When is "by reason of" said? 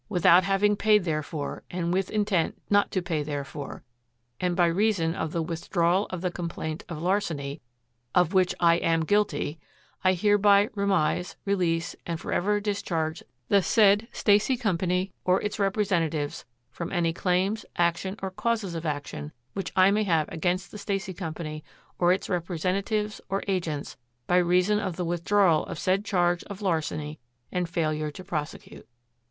4.55-5.31, 24.25-24.95